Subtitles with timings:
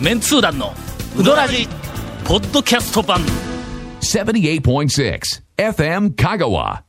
[0.00, 0.74] メンツー団の
[1.18, 1.66] ウドラジ
[2.26, 3.20] ポッドキャスト版。
[4.00, 5.20] 78.6
[5.56, 6.82] FM Kagawa.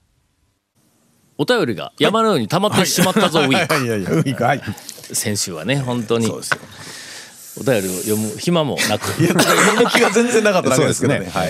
[1.38, 3.86] お便りが山のように溜まってしまったぞウィーク。
[3.86, 3.88] い。
[3.88, 4.04] やい。
[4.04, 4.62] や、ウィーク、はい。
[5.14, 6.26] 先週はね本当に。
[6.28, 6.58] そうですよ。
[7.62, 9.08] お便りを読む暇もなく。
[9.14, 11.30] 読む気が全然なかっただけですけどね。
[11.30, 11.48] はい。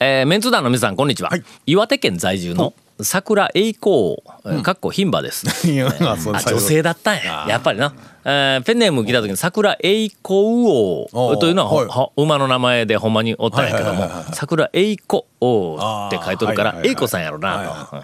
[0.00, 1.44] えーメンツ団の皆さんこんにちは、はい。
[1.66, 5.44] 岩手県在住の桜栄光、えーかっこ牝馬です、
[6.02, 7.46] あ女性だったんや。
[7.48, 7.94] やっぱりな、
[8.24, 10.18] えーペンネーム聞いた時に桜栄光
[10.66, 18.02] 王おうというのは、馬の名前でほんまにおったんやけども桜栄光王って書いとるから栄子さんやろなと、うん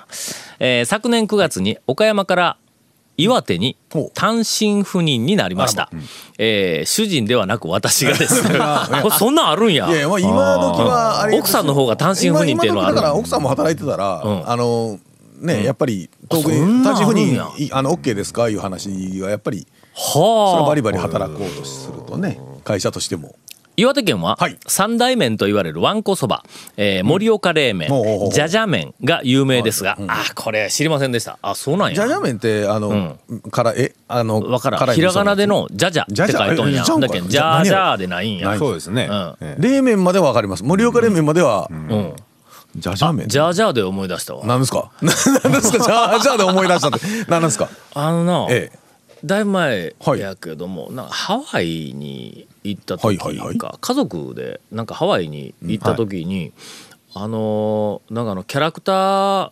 [0.61, 2.57] えー昨年9月に岡山から
[3.17, 3.77] 岩手に
[4.15, 5.91] 単身赴任になりました、
[6.39, 8.43] えー主人ではなく私がです。
[9.19, 9.89] そんなんあるんや。
[9.89, 10.31] いやいや、まあ、今
[10.77, 11.29] 時は。
[11.33, 12.95] 奥さんの方が単身赴任っていうのはある。
[12.97, 14.43] だから、奥さんも働いてたら、ん。
[14.51, 14.99] あの。
[15.41, 18.49] ね、やっぱり、遠くに単身赴任、いあの、オッケーですか？
[18.49, 18.89] いう話
[19.21, 19.67] は、やっぱり。
[19.99, 20.63] それはあ。
[20.63, 23.35] はバリバリ働こうとするとね、会社としても。
[23.77, 24.59] 岩手県ははい。
[24.67, 26.43] 三大麺と言われるわんこそば、
[26.77, 27.89] えー盛岡冷麺、
[28.33, 31.39] じゃじゃ麺が有名ですが、あこれ知りませんでした。
[31.43, 31.95] あそうなんや。
[31.95, 33.17] じゃじゃ麺って、あの、
[33.53, 34.41] から、え、あの。
[34.41, 38.59] わからひらがなでのじゃじゃって書いとんやじゃじゃえだけどじじゃゃじゃでないんや。
[38.59, 39.07] そうですね。
[39.09, 39.37] うん。
[39.41, 40.65] え冷麺まではわかります。
[40.65, 42.13] 盛岡冷麺までは、うん。
[42.75, 43.29] じゃじゃ麺？
[43.29, 44.45] じゃじゃで思い出したわ。
[44.45, 44.91] 何ですか？
[45.45, 45.85] 何ですか？
[45.85, 46.99] じゃあ、じゃあで思い出したって。
[47.29, 47.69] 何ですか？
[47.95, 48.79] あのな、ええ。
[49.25, 50.21] だいぶ前はい。
[50.21, 53.59] やけども、なんかハワイに行った時か、はいはいはい。
[53.59, 56.53] 家族でなんかハワイに行った時に、
[57.15, 59.51] あのーなんかあのキャラクター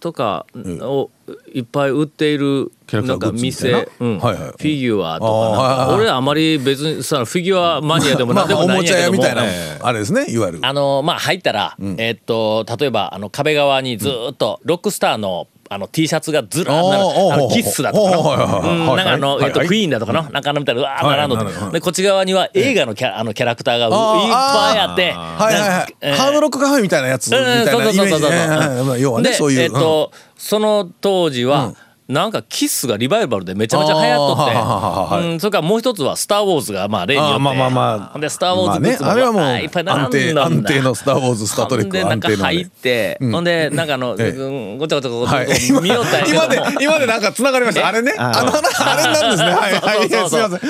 [0.00, 1.10] とかを
[1.54, 4.18] いっぱい売っているなんか店、うん。
[4.18, 4.50] はいはい。
[4.50, 10.58] フィギュアとか俺あまり別にさフィギュアマニアでも まあ、何でもないんやけども、屋みたいなええ、あれですね、いわゆる。
[10.62, 18.96] あのまあ入ったら、えっと例えばあの壁側にずーっとロックスターのあの T シャツがずらーあのキッスだとかの。
[18.96, 20.24] なんかあの、えっとクイーンだとかの。
[20.24, 25.12] なんかあのみたいなうわーはい並んどでこっち側には映画のキャあのキャラクターがういっぱいあって。
[25.12, 29.32] ハードロックカフェみたいなやつみたいなイメージね。
[29.34, 31.72] そういう、えっと、その当時は、
[32.10, 38.18] なんかキスがリバイバルでめちゃめちゃ流行っとって、うん、それからもう一つは「スター・ウォーズ」がまあ例によってまあまあまあ。
[38.18, 44.28] で「スター・ウォーズ」グッズもまあねあれはもういっぱい並ん安定だんだ安定のスター・ウォーズスター・トレックで安定のあれ中入って、ほんでなんかあの、ええ。
[44.30, 47.86] うんごちゃごちゃごちゃ見よった今で今でなんか繋がりました。
[47.86, 48.14] あれね。
[48.18, 49.50] あのあれなんですね。
[49.50, 49.74] はい。
[49.74, 50.08] はい。
[50.08, 50.42] すみません。
[50.42, 50.60] あー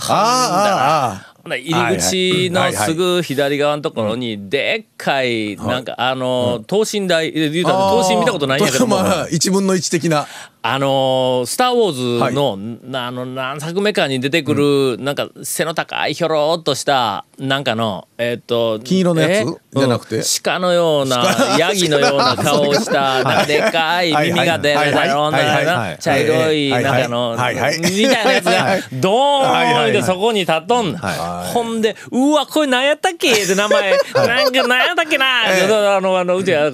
[0.00, 8.96] あーあほな入り口のすぐ左側のところにでっかいなんかあの等身大言うた等身見たことないんやけども。
[9.02, 10.28] まあ一分の一的な
[10.64, 19.78] あのースター・ウォーズの,、なあの何作目かに出てくる、なんか背の高いひょろっとしたなんかのえっ、と金色のやつえ？
[19.78, 20.16] じゃなくて。
[20.18, 20.22] うん。
[20.44, 21.24] 鹿のような
[21.58, 25.08] ヤギのような顔をした なんかでっかい耳が出るはいはい。
[25.66, 27.80] なはい茶色いのはいはい。
[27.80, 33.32] みたいなやつがドーンってそこに立っとんほんでうわこれ何やったっけ？
[33.32, 33.90] って名前。
[34.14, 35.96] なんか何やったっけな？
[35.96, 36.70] あのあのうちは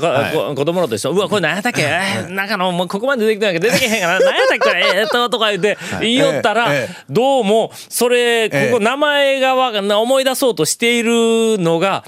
[0.54, 1.12] 子供のと一緒。
[1.12, 1.80] うわこれ何やったっけ？
[1.82, 12.04] えーなんかのもうここまで出てきたんやけど出てけへんから何やったっけえーっととか言って言いよったらええどうもそれこええこ名前がわ思い出そうとしているのが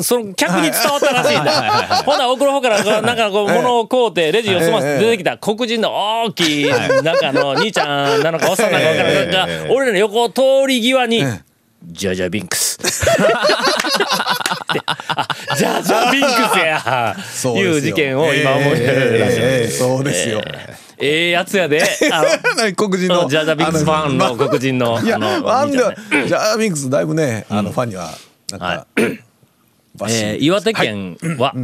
[0.00, 2.02] その客に伝わったらしいんだ。
[2.04, 5.92] ほな奥の方からなんかこう物を買うてレジを済ませて出てきた黒人の
[6.24, 9.30] 大きいなんかあの兄ちゃんなのかおっさんなのか分からん
[9.66, 11.24] が俺らの横を通り際に
[11.84, 12.78] ジャジャビンクス。
[15.08, 17.16] あジャジャビンクスや
[17.56, 19.40] いう事件を今思い出るらしい。
[19.40, 20.40] ええええそうですよ。
[20.46, 21.82] ええやつやで。
[22.12, 23.28] あの黒人の？
[23.28, 26.28] ジャジャビンクスファンの黒人のいや、あのあんで兄ちゃんね。
[26.28, 28.10] ジャービンクスだいぶね、あのファンには
[28.50, 31.54] なんか、えー岩手県は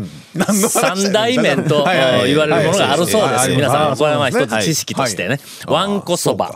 [0.69, 1.85] 三大麺と
[2.27, 3.49] 言われるものがあるそうです。
[3.51, 5.41] 皆さんこれは一つ知識としてね。
[5.67, 5.75] はい。
[5.75, 6.53] わんこそば。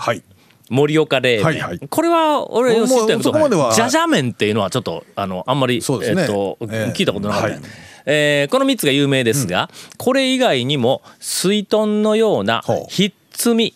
[0.68, 1.80] 盛岡冷麺。
[1.88, 5.82] これは俺知ってるけど、じゃじゃ麺っていうのはちょっとあのあんまりえっ
[6.26, 7.60] とええ聞いたことなかったはい。
[8.06, 13.74] えーこの3つが有名ですが、これ以外にも水豚のようなひっつみ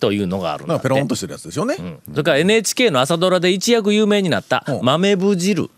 [0.00, 1.76] というのがあるんだペロンとしてるやつですよね。
[2.10, 5.70] それから NHK の朝ドラで一躍有名になった豆腐汁、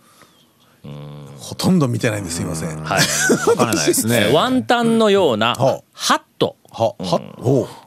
[1.38, 2.36] ほとんど見てないんです。
[2.36, 2.76] すいません。
[2.82, 3.00] は、はい。
[3.48, 4.30] わからないですね。
[4.32, 5.54] ワンタンのような
[5.92, 6.56] ハット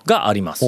[0.06, 0.66] があります。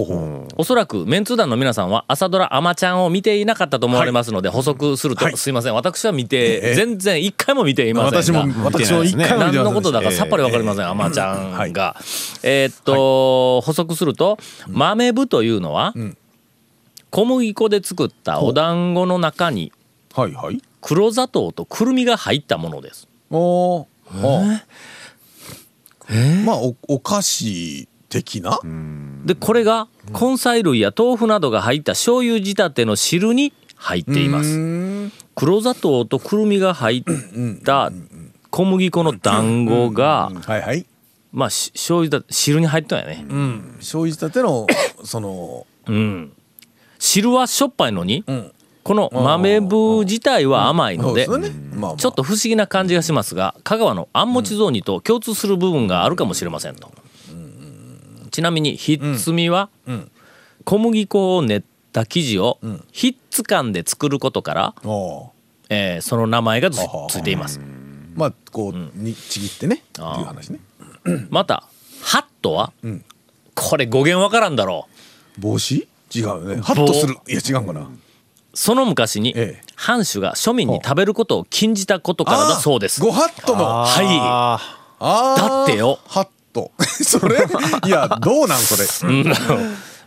[0.55, 5.37] おそらくメンツー団の皆さんは朝ドラ「あまちゃん」を見ていなかったと思われますので補足すると、はい。
[5.37, 5.73] すいません。
[5.73, 8.11] 私は見て、ええ全然一回も見ていません。
[8.11, 11.73] が私も、私も一回何のことだかさっぱりわかりません、あまちゃん。
[11.73, 11.95] が。
[12.43, 14.37] えーっと、補足すると
[14.67, 15.93] 豆腐というのは、
[17.09, 19.71] 小麦粉で作ったお団子の中に。
[20.81, 23.07] 黒砂糖とくるみが入ったものです。
[23.29, 24.59] おー？
[26.43, 28.59] まあ、お、お菓子的な？
[29.25, 35.09] でこれが根菜類や豆腐などが入った醤油仕立ての汁に入っています。
[35.33, 37.03] 黒砂糖とくるみが入っ
[37.63, 37.91] た
[38.49, 40.85] 小麦粉の団子がはいはい。
[41.31, 43.25] まあし醤油だ汁に入ったんやね。
[43.77, 44.67] 醤油仕立ての
[45.03, 46.33] そのうん。
[46.99, 48.51] 汁はしょっぱいのにん。
[48.83, 51.69] この豆腐自体は甘いのでそうですよね。
[51.71, 51.97] まあまあ。
[51.97, 56.91] ちょっと不思議な感じがしますが香川のあんもち雑煮と共通する部分があるかもしれませんと。
[58.31, 59.69] ちなみにひっつみは
[60.63, 62.59] 小麦粉を練った生地を
[62.91, 64.73] ひっつかんで作ることから、
[65.69, 66.79] えーその名前がつ
[67.17, 67.59] いています。
[68.15, 70.59] まあこうにちぎってねっていう話ね。
[71.29, 71.63] また
[72.01, 72.73] ハットは、
[73.55, 74.87] これ語源わからんだろ
[75.37, 75.41] う。
[75.41, 75.87] 帽子？
[76.13, 76.61] 違うよね。
[76.61, 77.15] ハッとする。
[77.27, 77.89] いや違うかな。
[78.53, 79.71] その昔にええ。
[79.75, 82.99] 藩主が庶民に食べることを禁じたことからだそうです。
[83.01, 83.65] ごハットの。
[83.65, 84.59] は
[84.99, 85.39] い。
[85.39, 85.99] だってよ。
[86.05, 86.71] ハット
[87.03, 87.37] それ
[87.85, 88.87] いやどうなんそれ。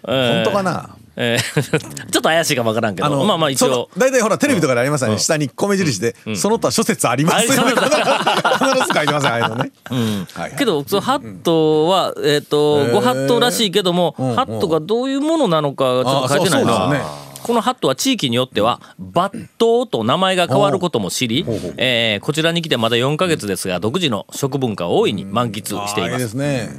[0.07, 0.91] 本当かな？
[1.17, 1.81] えー
[2.11, 3.89] ちょっと怪しいかもわからんけど、まあまあ一応。
[3.97, 5.19] 大体ほらテレビとかでありますよね。
[5.19, 7.73] 下に米印でその他諸説ありますよね。
[7.77, 9.71] あ必ず書いてますよああいうのね。
[9.91, 10.57] はいはい。
[10.59, 14.35] けどそのハットは、えっ、ーごハットらしいけども、ん。
[14.35, 16.91] ハットがどういうものなのかちょっと書いてないな。
[16.91, 21.45] ねこのハットは地域によっては抜刀と名前が変わることも知り
[21.77, 26.25] えーこちらに来てまだ4ヶ月ですが独自の食文化を大いに満喫しています。
[26.25, 26.71] ですね。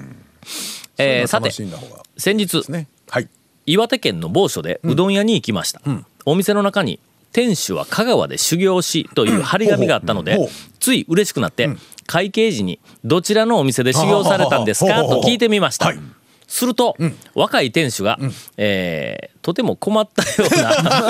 [0.97, 1.51] えーさて
[2.17, 2.63] 先日
[3.09, 3.29] はい。
[3.67, 5.81] 岩手県の某所でうどん屋に行きました、
[6.25, 6.99] お店の中に
[7.31, 10.37] 店主は香川で修行しという張り紙があったので
[10.79, 11.69] つい嬉しくなって
[12.07, 15.03] 会計時にどちらのお店で修行されたんですか？
[15.03, 15.87] と聞いてみました。
[15.87, 15.99] はい
[16.47, 16.95] すると、
[17.33, 18.19] 若い店主が、
[18.57, 20.49] えーとても困ったよ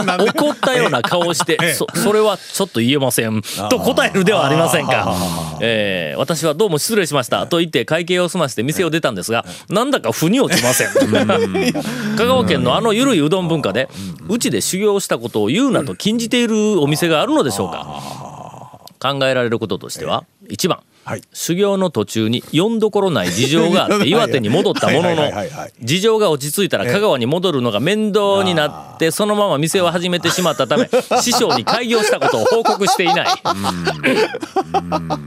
[0.02, 1.74] うな 怒ったような顔をして、ええ。
[1.74, 3.42] そそれはちょっと言えません。
[3.70, 5.16] と答えるではありませんか、
[5.62, 7.48] えー私はどうも失礼しました。
[7.48, 10.90] と言って会計を済ませて店を出たんですが、なんだか腑に落ちません。
[12.18, 13.88] 香川県のあのゆるいうどん文化で
[14.28, 18.02] うちで修行したことを言うなと禁じているお店があるのでしょうか。
[19.00, 21.22] 考えられることとしては1番はい。
[21.34, 25.31] 修行の途中に読んどころない事情があって 岩手に戻ったものの
[25.80, 30.90] 事情が落ち着いたら香川に戻るのが面倒になってそのまま店を始めてしまったため
[31.22, 33.28] 師匠に開業したことを報告していない。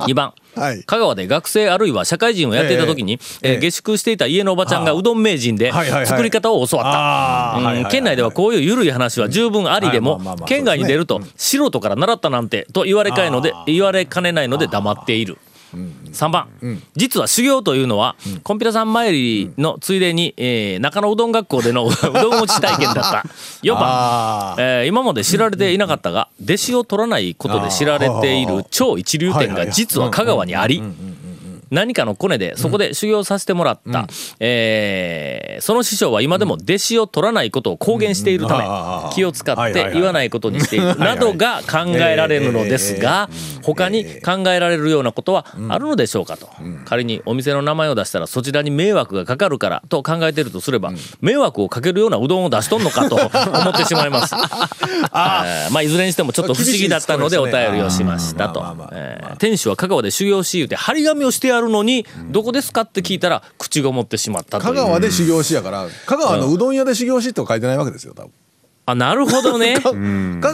[0.09, 0.83] 2番はい。
[0.85, 3.53] 香川で学生あるいは社会人をやっていた時に、ええ。
[3.53, 5.73] えー下宿していた家のおばちゃんがうどん名人で
[6.07, 7.91] 作り方を教わった。
[7.91, 15.39] 県内ではこういう緩い話は十分ありでも県外に出ると素人から習ったなんてと言われので言われかねないので黙っている。
[15.75, 16.49] 3番、
[16.97, 23.25] 実は修行というのは、コンピラさん参りのついでに、えー中野うどん学校での うどん落ち体験だった。
[23.63, 24.55] 4番。
[24.59, 30.83] えー今まで知られていなかったが弟子を取らないことで知られている超一流店が実は香川にあり
[31.71, 34.07] 何かのコネでそこで修行させてもらった、
[34.41, 39.11] えーその師匠は今でも弟子を取らないことを公言しているたうん。
[39.11, 40.97] 気を使って言わないことにしている。
[40.99, 43.29] などが考えられるのですが
[43.63, 46.49] 他に考えられるようなことはあるのでしょうかと。
[46.85, 53.27] 仮にお店の名前を出したらそちらに迷惑がかかるからと考えているとすれば迷惑をかけるようなうどんを出しとんのかと思
[53.71, 54.35] ってしまいます。
[55.13, 58.65] えーまあいずれにしてもちょっと不思議だったのでお便りをしましたと。
[59.39, 68.33] 店主は香川で修行し言うて張り紙をしてあるのにどこですかって聞いたら口ごもってしまったと香川で修行しやから香川のうどん屋で修行しとは書いてないわけですよ多分。
[68.87, 69.77] あなるほどね。
[69.85, 69.93] 香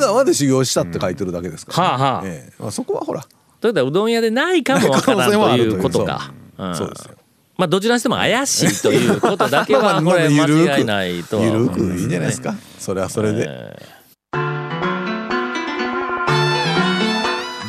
[0.00, 2.22] 川で修行したって書いてるだけですから、はあはあ。
[2.24, 2.52] ええ。
[2.58, 3.24] まあ、そこはほら。
[3.60, 5.80] というどん屋でないかもわからんという。
[5.80, 6.32] ことか。
[6.56, 6.66] そう。
[6.66, 6.74] うん。
[6.76, 7.12] そうですよ。
[7.56, 10.46] まあどちらにしても怪しいということだけは これ間
[10.78, 11.36] 違いないと。
[11.38, 12.56] はゆるくいいんじゃないですか？
[12.80, 13.48] それはそれで。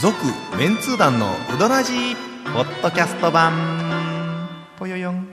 [0.01, 0.15] 続
[0.57, 4.47] メンツー団のウドラジーポッドキャスト版。
[4.79, 5.27] ぽよよん。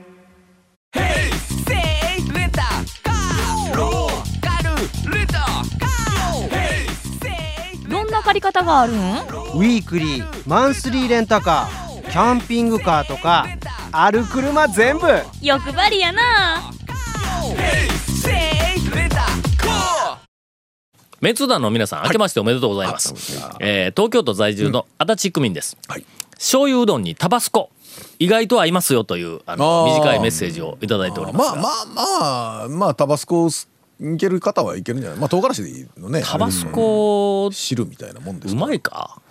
[7.89, 8.97] どんな借り方があるん？
[8.97, 13.47] ウィークリーマンスリーレンタカーキャンピングカーとか
[13.93, 15.07] ある車全部。
[15.41, 16.21] 欲張りやな。
[21.21, 23.13] メンツー団の皆さん、明けましておめでとうございます。
[23.61, 25.77] えー東京都在住の足立区民です。
[25.87, 27.69] はい醤油うどんにタバスコ、
[28.19, 31.55] 意外と合いますよというあの短いメッセージをいただいておりますが。
[31.55, 33.47] まあまあまあまあタバスコ
[34.01, 35.19] いける方はいけるんじゃない？
[35.19, 36.23] まあ唐辛子でいいのね。
[36.25, 39.21] タバスコ、汁みたいなもんですうまいか？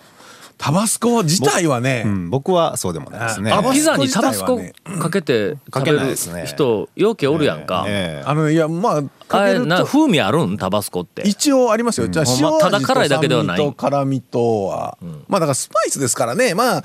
[0.63, 3.51] タバスコ自体はね、うん、僕はそうでもないですね。
[3.51, 4.61] あピザにタバスコ
[4.97, 6.45] かけてかけ食べるないですね。
[6.45, 7.83] 人、よけおるやんか。
[7.85, 8.25] ええ。
[8.25, 11.23] あのいやまあかけると風味あるんタバスコって。
[11.23, 12.07] 一応ありますよ。
[12.07, 13.57] じゃあ塩味とまただ辛いだけではない。
[13.57, 16.55] 酸味と辛みとは、まあだからスパイスですからね。
[16.55, 16.83] まあ、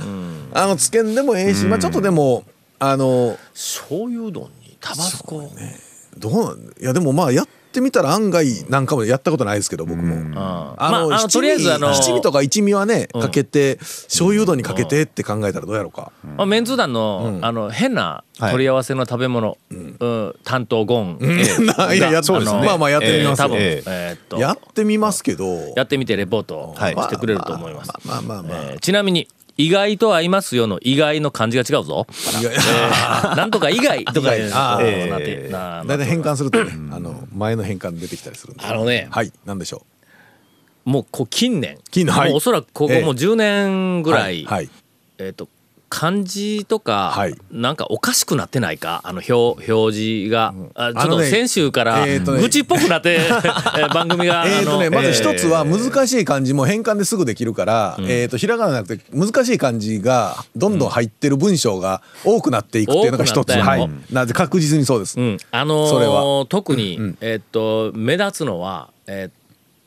[0.55, 2.43] あのつけんでもええし、まあちょっとでも
[2.81, 5.49] あの醤油うどんにタバスコ。
[6.19, 10.39] どうなんいやでもまあやってってみたら案外なんかもやったことないですけど僕も。
[10.39, 16.13] ああの、まあ、あの七とりあえずあの味七味とか一味はねかけて醤油うどんにかけてって考えたらどうやろうか。
[16.37, 20.35] まあ、メンツー団の,、あの変な取り合わせの食べ物、うん。
[20.45, 21.45] 担当ゴン、え
[21.91, 21.95] え。
[21.97, 22.67] いややそうですね。
[22.67, 24.13] まあまあやってみます多分、ええ。
[24.15, 24.39] ーっと。
[24.39, 25.45] やってみますけど。
[25.77, 27.93] やってみてレポートはいしてくれると思います。
[28.05, 28.63] まあまあまあまあ。
[28.73, 29.29] えーちなみに
[29.59, 32.07] 意外と合いますよの意外の漢字が違うぞ。
[33.37, 34.51] なんとか以外とかい う。
[34.55, 35.49] あーこうなって。
[35.51, 38.65] なだいたい変換するとね、あの前の変換出てきたりするんで。
[38.65, 39.09] あのね。
[39.11, 39.85] はい、なんでしょ
[40.85, 41.77] もうこう近年。
[41.91, 42.29] 近年はい。
[42.31, 44.03] もうおそらくここええもう10年う。
[44.05, 44.61] ぐらい、はい。
[44.61, 44.71] はい。
[45.19, 45.49] えっ、と
[45.91, 47.35] 漢字とか、はい。
[47.51, 49.01] なんかおかしくなってないか？
[49.05, 65.19] あの表表示が、あちょっと先週からえーとね愚痴っぽくなって、 えー番組が、えーとね、まず一つは難しい漢字も変換ですぐできるから、えーとひらがななくて難しい漢字がどんどん入ってる文章が多くなっていくっていうのが一つ、はい、なぜ確実にそうです。
[65.19, 69.33] うん、あのそれー特に、えーっと目立つのはえーっ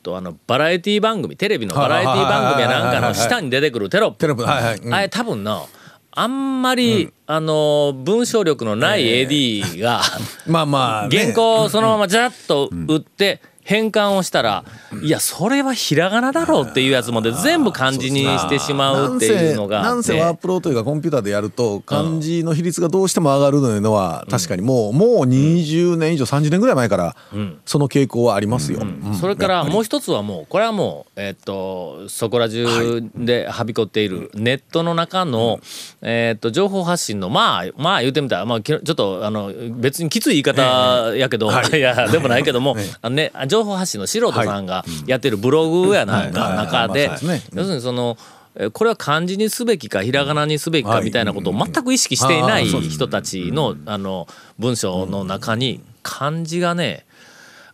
[0.02, 4.18] とあのバラエティ番組テレビのバラエティ番組やなんかの下に出てくるテロップ。
[4.18, 4.42] テロップ。
[4.42, 4.76] はいはい。
[4.78, 4.94] うん。
[4.94, 5.68] あれ多分の
[6.14, 10.02] あんまり、あのー文章力のない AD が、
[10.46, 14.64] まあまあ、ね、原稿をそのままジャッと打って変換をしたら、
[15.02, 27.16] いやそれはひらがなだろうっていうやつまで全部漢字にしてしまうっていうのがなんせワープロというかコンピューターでやると漢字の比率がどうしても上がるというのは確かにもうもう20年以上30年ぐらい前から
[27.64, 28.80] その傾向はありますよ。
[28.80, 29.14] うん。
[29.14, 32.66] それからもう一つはもうこれはもうえっとそこら中
[33.14, 35.60] ではびこっているネットの中の
[36.00, 41.82] えっと情報発信のまあまあ言うてみたらまあきちょっとあの別にきつい言い方やけどい。
[41.82, 42.76] やでもないけども
[43.10, 47.26] ね情報発信の素人さんがやってるブログやなんか中で要す
[47.70, 48.16] るにその
[48.54, 54.26] えこれは漢字にすべきかひらがなにすべきかみたいなことを全く意識していない人たちのあの
[54.58, 57.04] 文章の中に漢字がね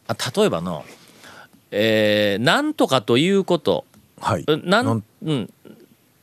[0.08, 0.85] あ例えばの
[1.70, 3.85] えーなんとかということ。
[4.20, 4.44] はい。
[4.64, 5.50] なんうん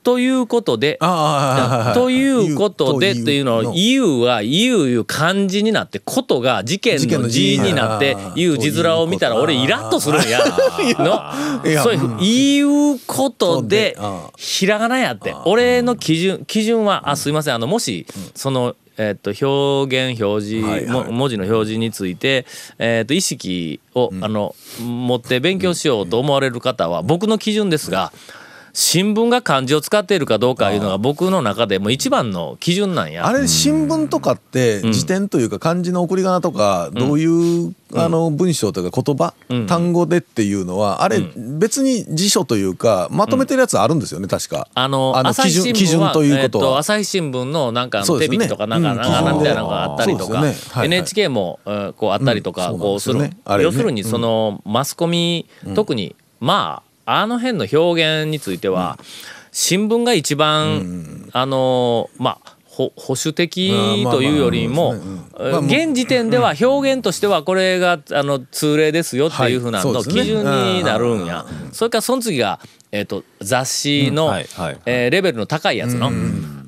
[0.05, 10.39] ということでということでっていうのをの「言う」は「言う」いう漢字になって「こと」が事件の字になって言う字面を見たら俺イラッとするんや。
[10.99, 11.81] の。
[11.81, 12.17] そういううん。
[12.19, 15.35] 言うことであひらがなやって。
[15.45, 17.55] 俺の基準基準はあすいません。
[17.55, 21.07] あのもしそのえっと表現表示、はいはい。
[21.07, 22.45] も文字の表示について、
[22.77, 28.13] えっと意識を、あの持って勉強しようと思われる方は僕の基準ですが
[28.77, 33.25] 新聞が漢字を使っているかどうかいうのが僕の中でもう一番の基準なんや。
[33.25, 39.65] あれ新聞とかって辞典というか漢字の送り仮名とかどういうあの文章というか言葉ん。
[39.65, 44.67] 単語でっていうのはあれ別に辞書というかまとめてるやつあるんですよね確か。
[44.75, 46.79] あの朝基準基日新聞は準ということえっとは。
[46.79, 48.39] 朝日新聞のなんかそうですよね。
[48.39, 48.99] 手引きとかなんかみ
[49.41, 50.43] たいなのがあったりとか
[50.83, 52.79] NHK もえーこうあったりとかうん。
[52.79, 53.29] こうする。
[53.61, 58.97] 要するにそのマスコミ特にまああの辺の表現については
[59.51, 63.71] 新聞が一番あのまあほ保守的
[64.11, 64.95] というよりも
[65.37, 71.45] 現時点では表現としてはこれがあの通例ですよっていうふうなの基準になるんや。
[71.71, 72.59] それからその次が
[72.91, 74.37] えっと雑誌の
[74.85, 76.11] えーレベルの高いやつの、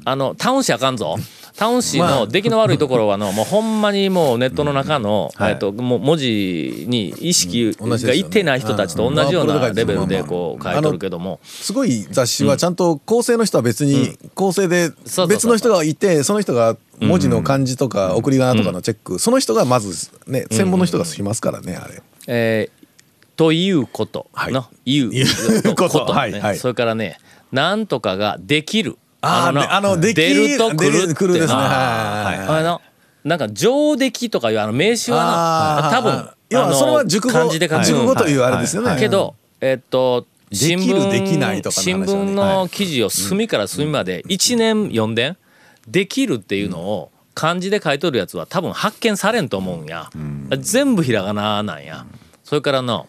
[0.06, 1.18] あのタウン誌あかんぞ
[1.58, 5.52] タウン誌の出来の悪いところはの もうほんまにもうネットの中の、はい。
[5.54, 11.40] えっともう文字に意識がいってない人たちと同じよううんなレベルでまあこう書いとるけども。
[11.44, 14.92] すごい雑誌はちゃんと構成の人は別に構成で
[15.28, 19.18] 別の人がいてその人が文字の漢字とか送り仮名とかのチェック。
[19.18, 22.04] その人がまずね専門の人がしますからねあれ。
[22.28, 22.78] えー
[23.36, 24.54] ということはい。
[24.54, 26.06] の、言 ういうこと。
[26.08, 26.58] ねはいはい。
[26.58, 27.20] それからね
[27.52, 31.08] なんとかができるあーのであの出ると来るって。
[31.08, 31.54] ですね。
[31.54, 32.82] あの
[33.24, 38.96] なんか上出来とかいうあの名詞は多分要はそれは熟語漢字で書く熟語というあれですよね。
[39.00, 45.38] けど、えっと新聞できないとかの新聞の記事を隅から隅まで1年読んでん
[45.88, 50.10] できるっていうのを漢字で書いとるやつは多分発見されんと思うんや、
[50.58, 52.06] 全部ひらがななんや。
[52.44, 53.08] それからの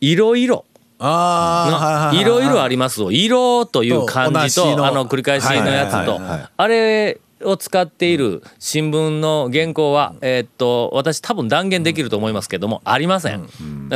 [0.00, 0.64] いろいろ
[1.00, 6.20] ああいろいろありますを色という漢字とあの繰り返しのやつと。
[6.56, 13.48] あれを使っている新聞の原稿は、えーっと私多分断言できると思いますけどもありません。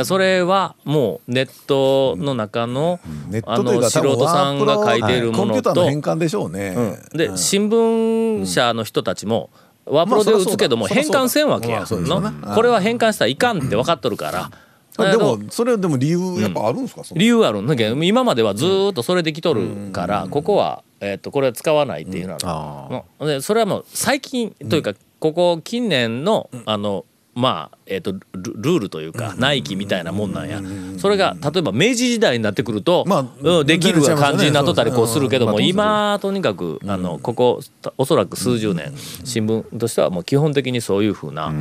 [0.03, 6.97] それはもうネットの中のネッあの素人さんが書いているものコンピューターのと変換でしょうね。
[7.13, 9.51] で新聞社の人たちも
[9.85, 14.49] ワープロで打つけども変換せんわけまやこれは変換したらいかんって分かっとるから。
[14.97, 17.03] でもそれでも理由やっぱあるんですか？
[17.03, 17.61] その理由ある。
[17.61, 22.39] んだけど今まではずーっとそれできとるからここは、えっとこれは使わないっていうのは。
[22.43, 30.61] ああるでそれはもう最近というかここ近年のあのまあえっ、とルルールというか内規みたいなもんなんや。
[30.97, 37.59] それが例えば明治時代になってくると、まあうん、できる感じになっとったりこうするけども、今とにかくあのここ
[37.97, 38.93] おそらく数十年
[39.25, 41.53] 新聞としてはもう基本的にそういうふうな。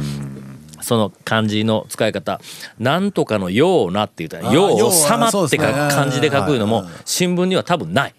[0.84, 2.40] その漢字の使い方
[2.78, 8.14] 「なんとかのような」って言ったら「あーよう様」って漢字で書くのも新聞には多分ない。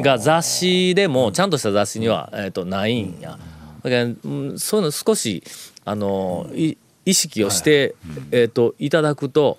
[0.00, 3.38] が雑誌でもちゃんとした雑誌には、えー、とないんや。
[3.82, 5.44] だから、うんそういうの少し
[5.84, 7.94] あのい意識をして、
[8.30, 9.58] えー、といただくと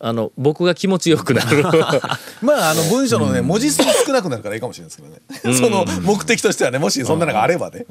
[0.00, 1.62] あの僕が気持ちよくなる。
[2.42, 7.84] まああの文章のね文字数少なくなるからいいかもしれないですけどね、その目的としてはねもしそんなのがあればね、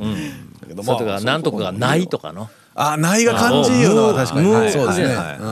[0.59, 2.49] だけどそれとかなんとかがないとかの
[2.81, 4.47] あないが漢字いうのは確かに。
[4.47, 4.71] 無はい。
[4.71, 5.07] そうですね、
[5.39, 5.49] 無う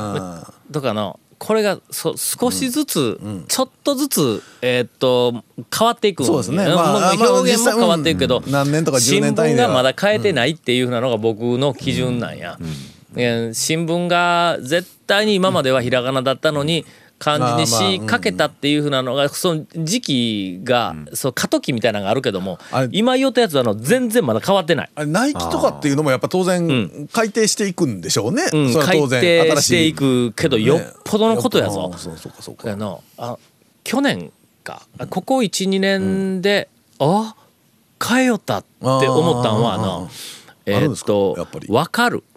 [0.70, 0.72] ん。
[0.72, 5.44] とかのこれがそ少しずつ、ちょっとずつ、えーっと
[5.78, 6.64] 変わっていくんそうですね。
[6.66, 9.68] んまあ表現も変わっていくけど、何年とか10新年単位聞では。
[9.68, 12.58] がまだ変えてないっていうふうなのが僕の基準なんや。
[13.16, 16.86] えー新聞が絶対に今まではひらがなだったのに
[17.20, 22.60] 漢字にしかけたっていうふうなのがその時期が、そう過渡期みたいなのがあるけども
[22.92, 24.90] 今言ったやつはあの全然まだ変わってない。
[24.94, 27.08] あれナイキとかっていうのもやっぱ当然ん。
[27.12, 31.92] 改定していくんでしょうね、うん、それは当然改定新していくけど、ねよっぽどのことやぞ。
[31.94, 31.98] あ。
[31.98, 32.72] そうそうかそうか。
[32.72, 33.38] あのあ
[33.84, 34.32] 去年
[34.64, 34.82] か。
[35.10, 36.70] ここ12年で、
[37.00, 37.36] あ
[38.06, 40.10] 変えよったって思ったんはあの
[40.66, 41.36] えーっと
[41.68, 42.18] 分かる。
[42.18, 42.37] の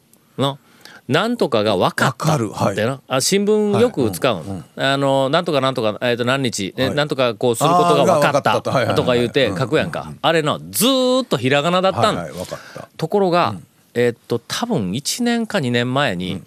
[1.11, 2.51] なんとかが分かったわかる。
[2.51, 2.75] はい。
[2.75, 3.01] ってな。
[3.09, 8.71] あ新聞よく使うん、あのなんとかなんとか、えーっと何日、えなんとかこうすることが分かったと
[9.03, 12.89] か言うて書くやんか、あれのずーっとひらがなだったん、はいはい分かった。
[12.97, 13.57] ところが、
[13.95, 16.43] えーっと多分1年か2年前に、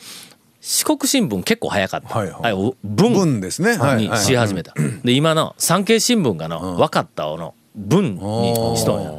[0.61, 2.75] 四国新聞結構早かった、はいはい。
[2.85, 3.13] 文。
[3.13, 3.77] 文ですね。
[3.77, 4.73] はいにし始めた。
[5.03, 7.53] で今の産経新聞がの分かったをの。
[7.75, 9.11] 文にしとんや。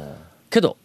[0.49, 0.77] けど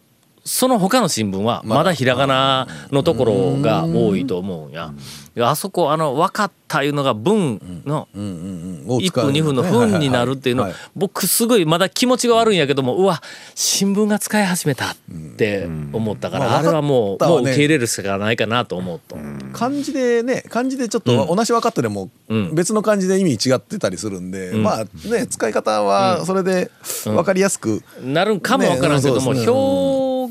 [0.43, 1.93] その他の新聞はまだ。
[1.93, 4.93] ひらがなのところが多いと思うんや。
[5.39, 10.71] あそこあの分かったいうのが文の1分2分の分になるっていうの。
[10.95, 13.21] 僕すごいまだ気持ちが悪いんやけどもうわ
[13.55, 14.95] 新聞が使い始めたっ
[15.37, 19.17] て思ったからまああれはもうもう受け入れるしかないかなと思うと。
[19.53, 22.55] 漢字でね漢字でちょっと同じ分かってでもうん。
[22.55, 24.63] 別の漢字で意味違ってたりするんで、ん。
[24.63, 26.71] まあね使い方はそれで
[27.03, 29.45] 分かりやすく、なるんかもわからんけども、表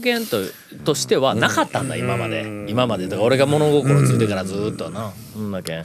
[0.01, 0.39] 現と
[0.85, 2.65] としてはなかったんだ今まで。
[2.69, 3.05] 今まで。
[3.05, 5.13] だから俺が物心ついてからずっとな。
[5.33, 5.85] そんだけん。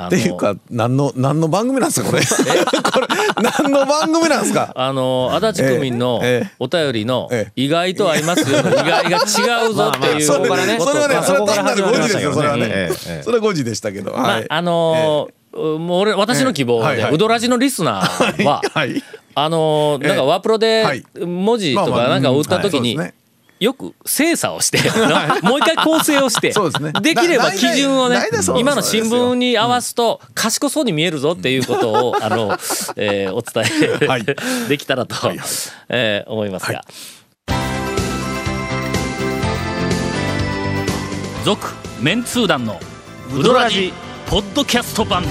[0.00, 2.22] あのっていうか何の何の番組なんですかこれ？
[2.22, 3.06] これ
[3.42, 4.72] 何の番組なんですか？
[4.76, 6.50] あの足立区民のええ。
[6.60, 7.52] お便りのええ。
[7.56, 10.22] 意外と合いますよの意外が違うぞっていう。
[10.22, 12.90] それことそれはねまあそれは単なる誤字ですよそれはね。
[13.22, 14.12] それは誤字でしたけど。
[14.12, 14.46] はい。
[14.48, 19.02] あのーもう俺私の希望でウドラジのリスナーははい
[19.34, 21.02] あのーなんかワープロではい。
[21.18, 22.96] 文字とまあまあかなんかを打った時に
[23.60, 24.78] よく精査をして
[25.42, 26.52] もう一回構成をして
[27.00, 32.56] できれば基準をね今の新聞に合わすと賢そうに見えるぞっていうことをあの、
[32.96, 33.64] えーお伝
[34.02, 34.24] え、はい。
[34.68, 35.14] できたらと、
[35.88, 36.82] えー思いますが。
[41.44, 41.68] 続、
[42.00, 42.80] メンツー団の
[43.34, 43.92] ウドラジ
[44.28, 45.24] ポッドキャスト版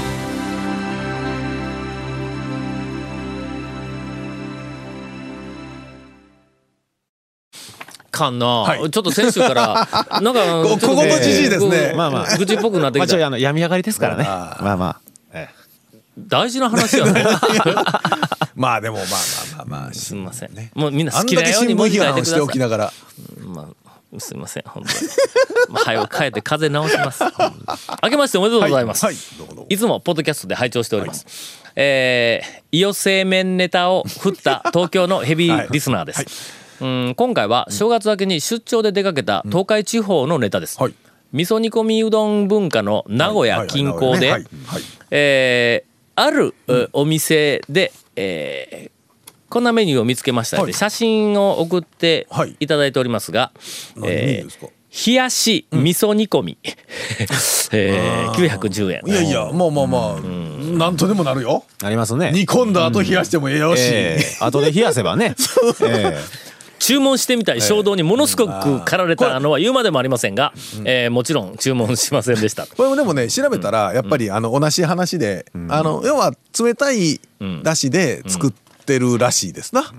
[8.17, 8.79] かんな、はい。
[8.79, 9.87] ちょっと先週から
[10.21, 11.77] なんかここのじじいですね。
[11.91, 12.37] うんまあまあ。
[12.37, 13.03] 愚痴っぽくなってきた。
[13.03, 14.25] まあちょいあの病み上がりですからね。
[14.27, 14.99] あーまあまあ。
[15.33, 15.49] え
[16.17, 17.25] 大事な話やね。
[18.55, 19.93] まあでもまあまあまあまあ。
[19.93, 20.51] すみません。
[20.73, 22.47] もうみんなあ好きなように文字批書いてください。
[22.49, 22.93] きながら。
[23.45, 25.09] まあ、すみません、本当に。
[25.69, 27.23] まあ、早く帰って風直します。
[28.03, 29.05] 明けましておめでとうございます。
[29.05, 31.25] はいはいいつもポッドキャストで拝聴しております。
[31.75, 36.25] えー、伊予製麺ネタを振った東京のヘビーリスナーです。
[36.81, 40.79] うん今回は正月明けに出張で出かけた東海地方のネタです。
[40.81, 40.93] はい。
[41.33, 44.43] 味噌煮込みうどん文化の名古屋近郊で、はい。
[44.43, 44.81] はいはい。
[45.11, 45.87] えー
[46.19, 48.91] ある、えお店で、えー
[49.49, 50.73] こんなメニューを見つけましたので、はい。
[50.73, 52.55] 写真を送ってはい。
[52.59, 53.51] いただいておりますが、
[53.95, 54.65] 何えですか？
[54.67, 56.57] ー冷やし味噌煮込み、
[57.71, 59.01] えー、910円。
[59.05, 61.63] いやいやまあまあまあなんとでもなるよ。
[61.83, 62.31] ありますね。
[62.33, 63.81] 煮込んだ後冷やしてもええよし。
[63.83, 65.35] ええ後で冷やせばね。
[65.85, 66.17] え
[66.79, 70.53] 注文してみたい衝動にものすごく駆られたのは言うまでもありませんが、
[70.85, 72.67] えーもちろん注文しませんでした。
[72.67, 77.19] これ もでもね調べたらやっぱりあの同じ話であの要は冷たい
[77.63, 78.51] だしで作っ
[78.85, 79.91] てるらしいですな。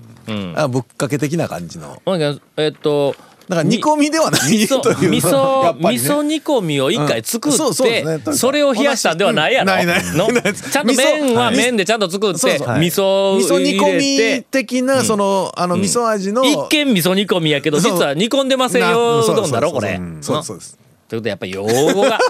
[0.55, 2.01] あぶっかけ的な感じの。
[2.05, 3.15] えーっと
[3.49, 5.09] だから煮込みではない味噌という。
[5.09, 9.65] 味や噌味噌煮込みを一回作ってそれを冷やしたんではないやろ。
[9.65, 10.53] ないないのない。
[10.53, 12.59] ちゃんと麺は麺でちゃんと作って味
[12.91, 19.99] 噌味噌煮込みて的なそのあの味噌味の一見味噌煮込みやけど実は煮込んでませんなようどんだろこれ。
[20.21, 20.77] そうそうです
[21.09, 22.19] ということでやっぱり用語が。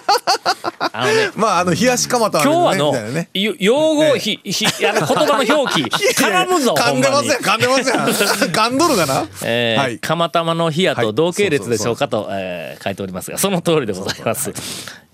[0.92, 2.96] あのねまああの冷やし蒲田今日はの
[3.34, 5.89] 用語ひひあの言葉の表記。
[6.15, 7.42] 絡むぞ噛んでますやん。
[7.42, 8.08] 噛んでますやん。
[8.10, 9.28] 噛んどるかな。
[9.44, 10.00] えーはい。
[10.00, 14.54] 釜玉の冷やと同系列でしょうかと、えー書いておりますがその通りでございます、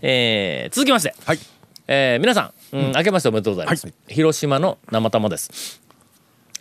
[0.02, 1.40] えー続きまして、はい。
[1.88, 5.85] えー皆さん、うん、明けましておめでとうございます、広島の生玉です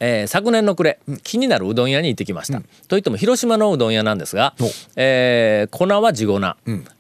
[0.00, 4.54] えー昨年の暮れ、気になるうどん屋に行ってきました、といっても広島のうどん屋なんですが、
[4.96, 6.40] えー粉は地粉、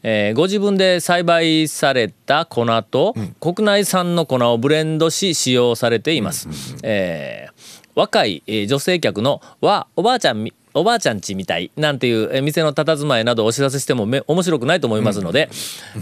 [0.02, 6.48] えーご自分で栽培された粉と、国内産の粉をブレンドし使用されています、
[6.82, 7.54] えー
[7.94, 15.48] 若い、えー女性客の「わおばあちゃんみおばあちゃんちみたいなんていうえー店の佇まいなどをお知らせしてもめ面白くないと思いますので、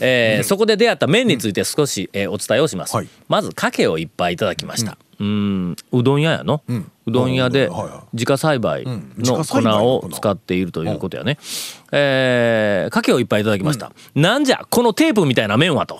[0.00, 3.08] えーそこで出会った麺について少し、えーお伝えをします、はい。
[3.28, 5.76] まずかけをいっぱいいただきました、うーん。
[5.92, 7.70] うどん屋やの、うどん屋で
[8.14, 8.84] 自家栽培
[9.18, 11.38] の粉粉を使っているということやね、
[11.92, 15.98] えーかけをいっぱいいただきました、なんじゃこのテープみたいな麺はと、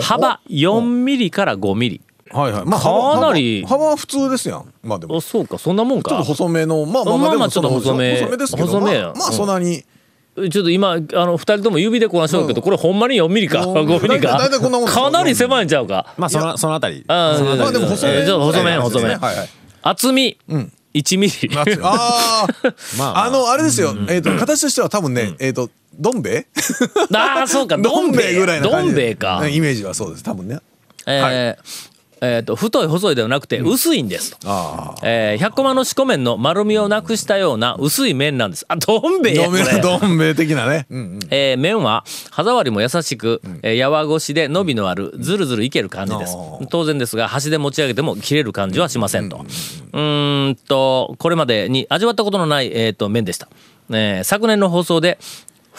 [0.00, 2.00] 幅4ミリから5ミリ
[2.32, 2.64] はいはい。
[2.64, 3.62] まあかなり。
[3.62, 4.72] 幅幅は普通ですやん。
[4.82, 5.16] まあでも。
[5.16, 5.58] あそうか。
[5.58, 6.10] そんなもんか。
[6.10, 8.14] ちょっと細めのまあまあまあまあでもちょっと細め。
[8.14, 9.02] 細めですけど細めや。
[9.02, 9.84] まあまあそんなに。
[10.36, 13.74] ちょっと今あの2人とも指でこなしょうけど、これほんまに4ミリかうん。
[13.74, 14.38] 5ミリか。
[14.38, 16.14] 大体こんなかなり狭いんちゃうか。
[16.16, 17.04] まあそのそのあたり。
[17.08, 18.12] あーまあでも細め。
[18.14, 19.48] えーちょっと細め細め、はいはい。
[19.82, 20.38] 厚み、
[20.94, 21.50] 1ミリ。
[21.56, 22.46] あ あ
[22.96, 23.24] まあ。
[23.24, 23.94] あのあれですよ。
[24.08, 26.46] えっと形としては多分ねえっとどん兵衛？
[27.14, 27.76] ああそうか。
[27.78, 29.02] どん兵衛ぐらいなど感じで。
[29.02, 30.22] ん兵衛か、イメージはそうです。
[30.22, 30.60] 多分ね。
[31.06, 31.89] えー
[32.20, 38.64] えーと太い細いではなくて薄いんですと、ああえー、100コマの四股麺の丸みをなくしたような薄い麺なんです。
[38.68, 40.86] あどん兵衛やどん兵衛的なね。
[40.90, 41.20] うんうん。
[41.30, 46.36] えー麺は歯触りも優しく、えーやわごしで伸びのあるずるずるいける感じです。
[46.36, 49.44] あ当然ですが箸で持ち上げても切れる感じはしませんと。
[49.92, 53.48] うーんとこれまでに味わったことのない、えー、と麺でした、
[53.90, 55.18] えー昨年の放送で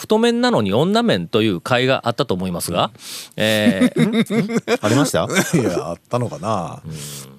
[0.02, 2.90] 太麺なのに女麺という回があったと思いますが、
[3.36, 5.26] えー ありました？
[5.58, 6.82] いやあったのかな。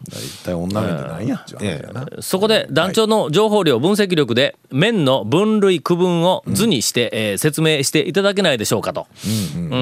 [0.09, 2.07] 大体女麺って何やっちゅう話やな。
[2.21, 9.07] そこで団長の情報量分析力で麺の分類区分を図にして、えー説明していただけないでしょうかと。
[9.23, 9.73] うー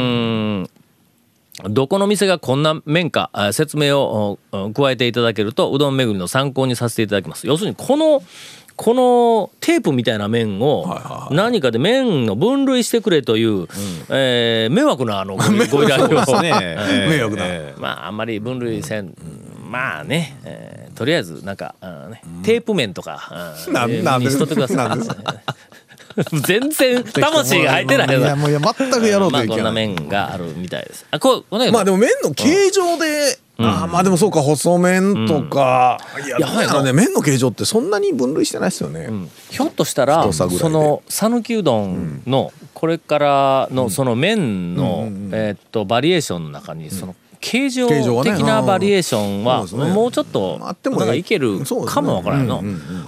[0.61, 0.69] ん
[1.69, 7.47] どこの店がこんな麺かあ説明をお加えていただけるとうどん巡りの参考にさせていただきます。
[7.47, 8.23] 要するにこの
[8.77, 10.87] このテープみたいな麺を
[11.29, 13.67] 何かで麺を分類してくれという、
[14.09, 15.43] えー迷惑なあのご
[15.77, 16.09] ご依頼を。
[16.41, 16.51] ね。
[16.61, 17.43] えー迷惑な。
[17.45, 19.13] えまああんまり分類せん、
[19.69, 21.75] まあね、えーとりあえずなんか、
[22.11, 24.99] ね、テープ面とか、うんにしとってください。
[26.45, 31.05] 全然魂が入ってないいよやもういや全くやろうまあこんなといけない面があるみたいです。
[31.11, 39.09] あこうね、まあでも麺の形状で、ああまあでもそうか細麺とか、いやいやどうやろうね麺の形状ってそんなに分類してないですよね、
[39.49, 47.87] ひょっとしたらその讃岐うどんのこれからのその麺の、えーっとバリエーションの中にその形状形状
[48.23, 52.63] 的なバリエーションはもうちょっとあってもなんかいけるかもわからんの。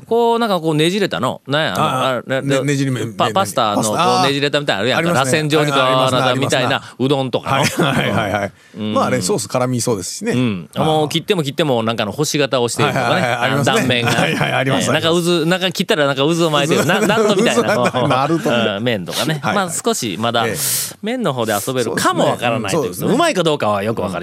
[0.08, 1.42] こうなんかこうねじれたの？
[1.48, 7.56] なんやあのねねじりパパスタのこうねじれたみたいなのあるやんか螺旋状にこうなみたいなうどんとかの。
[7.64, 16.86] はいはいはいはい、まああれソース絡みそうですしね、うん、もう切っても切ってもなんかの星型をしているとかね、断面が、はいはいありますえーなんか渦なんか切ったらなんか渦を巻いてる。
[16.86, 19.66] な なんとみたいな麺とかね、はいはい。
[19.68, 20.56] まあ少しまだええ。
[21.02, 24.23] 麺の方で遊べるかもわからないといううまいかどうかはよくわかり